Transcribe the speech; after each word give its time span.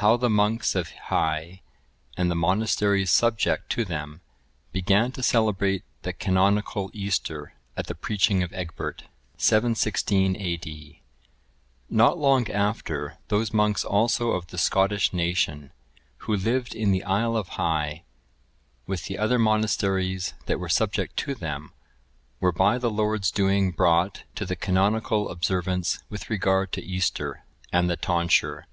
How 0.00 0.16
the 0.16 0.30
monks 0.30 0.74
of 0.74 0.88
Hii, 1.10 1.60
and 2.16 2.30
the 2.30 2.34
monasteries 2.34 3.10
subject 3.10 3.68
to 3.72 3.84
them, 3.84 4.22
began 4.72 5.12
to 5.12 5.22
celebrate 5.22 5.84
the 6.04 6.14
canonical 6.14 6.90
Easter 6.94 7.52
at 7.76 7.86
the 7.86 7.94
preaching 7.94 8.42
of 8.42 8.50
Egbert. 8.54 9.02
[716 9.36 10.36
A.D.] 10.38 11.02
Not 11.90 12.16
long 12.16 12.50
after, 12.50 13.18
those 13.28 13.52
monks 13.52 13.84
also 13.84 14.30
of 14.30 14.46
the 14.46 14.56
Scottish 14.56 15.12
nation, 15.12 15.70
who 16.20 16.34
lived 16.34 16.74
in 16.74 16.90
the 16.90 17.04
isle 17.04 17.36
of 17.36 17.50
Hii, 17.58 18.04
with 18.86 19.04
the 19.04 19.18
other 19.18 19.38
monasteries 19.38 20.32
that 20.46 20.58
were 20.58 20.70
subject 20.70 21.14
to 21.18 21.34
them, 21.34 21.74
were 22.40 22.52
by 22.52 22.78
the 22.78 22.88
Lord's 22.90 23.30
doing 23.30 23.72
brought 23.72 24.22
to 24.34 24.46
the 24.46 24.56
canonical 24.56 25.28
observance 25.28 26.02
with 26.08 26.30
regard 26.30 26.72
to 26.72 26.82
Easter, 26.82 27.44
and 27.70 27.90
the 27.90 27.98
tonsure. 27.98 28.66